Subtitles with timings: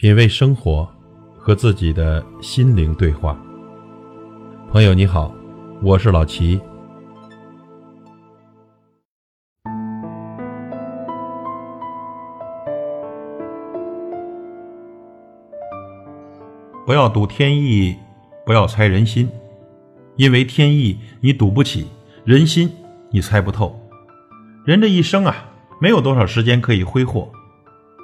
[0.00, 0.88] 品味生活，
[1.36, 3.38] 和自己的心灵对话。
[4.70, 5.30] 朋友你好，
[5.82, 6.58] 我是老齐。
[16.86, 17.94] 不要赌天意，
[18.46, 19.28] 不要猜人心，
[20.16, 21.88] 因为天意你赌不起，
[22.24, 22.72] 人心
[23.10, 23.78] 你猜不透。
[24.64, 27.30] 人这一生啊，没有多少时间可以挥霍，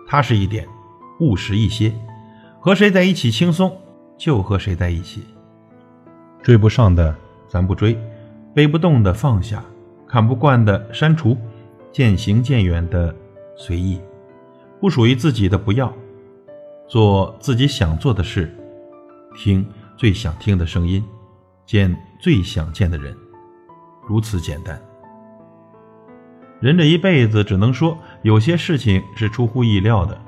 [0.07, 0.69] 踏实一点。
[1.21, 1.95] 务实一些，
[2.61, 3.77] 和谁在一起轻松
[4.19, 5.25] 就和谁在一起。
[6.43, 7.15] 追不上的
[7.49, 7.99] 咱不追，
[8.55, 9.65] 背不动的放下，
[10.07, 11.37] 看不惯的删除，
[11.91, 13.15] 渐行渐远的
[13.57, 14.01] 随意，
[14.81, 15.93] 不属于自己的不要，
[16.87, 18.55] 做自己想做的事，
[19.37, 21.05] 听最想听的声音，
[21.65, 23.17] 见最想见的人，
[24.07, 24.81] 如此简单。
[26.61, 30.19] 人这一辈子，只能说有些事情是出乎意料的。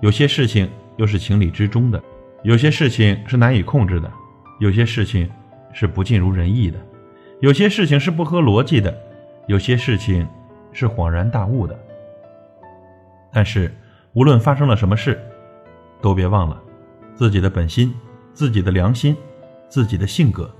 [0.00, 2.02] 有些事情又是情理之中的，
[2.42, 4.12] 有些事情是难以控制的，
[4.60, 5.30] 有些事情
[5.72, 6.78] 是不尽如人意的，
[7.40, 8.94] 有些事情是不合逻辑的，
[9.46, 10.26] 有些事情
[10.72, 11.78] 是恍然大悟的。
[13.32, 13.74] 但是，
[14.12, 15.18] 无论发生了什么事，
[16.00, 16.62] 都别忘了
[17.14, 17.94] 自己的本心、
[18.32, 19.16] 自己的良心、
[19.68, 20.50] 自己的性格、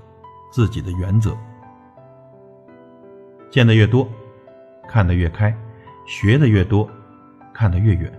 [0.51, 1.35] 自己的原则。
[3.49, 4.07] 见得越多，
[4.89, 5.51] 看得越开；
[6.05, 6.89] 学得越多，
[7.53, 8.11] 看得越远。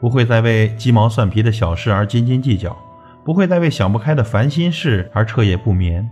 [0.00, 2.76] 不会再为鸡毛蒜皮的小事而斤斤计较，
[3.24, 6.08] 不会再为想不开的烦心事而彻夜不眠，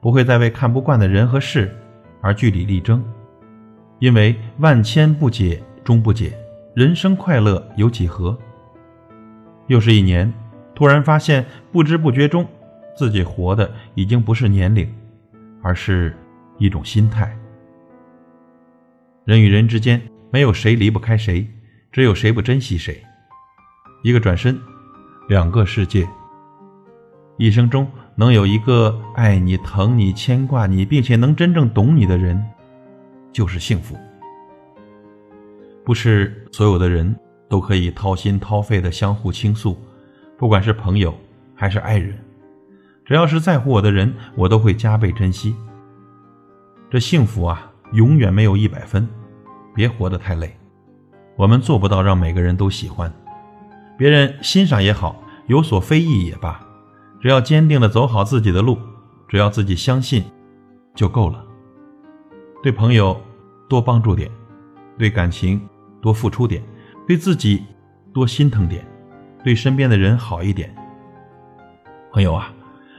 [0.00, 1.76] 不会再为看不惯的人和事
[2.20, 3.04] 而据理力争。
[3.98, 6.32] 因为万千不解终不解，
[6.74, 8.36] 人生快乐有几何？
[9.68, 10.32] 又是一年，
[10.74, 12.46] 突然发现不知不觉中，
[12.96, 14.92] 自己活的已经不是年龄，
[15.62, 16.16] 而是
[16.58, 17.36] 一种心态。
[19.24, 20.00] 人与人之间，
[20.30, 21.46] 没有谁离不开谁，
[21.90, 23.02] 只有谁不珍惜谁。
[24.06, 24.56] 一个转身，
[25.26, 26.08] 两个世界。
[27.38, 32.40] 一生中能有一个爱你、疼你、牵挂你，并且能真正懂你的人，
[33.32, 33.98] 就是幸福。
[35.84, 37.16] 不是所有的人
[37.48, 39.76] 都可以掏心掏肺的相互倾诉，
[40.38, 41.12] 不管是朋友
[41.52, 42.16] 还是爱人，
[43.04, 45.52] 只要是在乎我的人，我都会加倍珍惜。
[46.88, 49.08] 这幸福啊，永远没有一百分，
[49.74, 50.56] 别活得太累。
[51.34, 53.12] 我们做不到让每个人都喜欢。
[53.98, 56.60] 别人欣赏也好，有所非议也罢，
[57.20, 58.78] 只要坚定的走好自己的路，
[59.26, 60.22] 只要自己相信，
[60.94, 61.44] 就够了。
[62.62, 63.18] 对朋友
[63.68, 64.30] 多帮助点，
[64.98, 65.60] 对感情
[66.02, 66.62] 多付出点，
[67.06, 67.62] 对自己
[68.12, 68.86] 多心疼点，
[69.42, 70.74] 对身边的人好一点。
[72.12, 72.52] 朋友啊，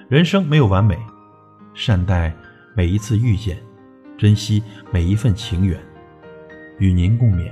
[0.10, 0.98] 人生没有完美，
[1.74, 2.34] 善待
[2.76, 3.58] 每一次遇见，
[4.18, 5.80] 珍惜每一份情缘，
[6.80, 7.52] 与您共勉。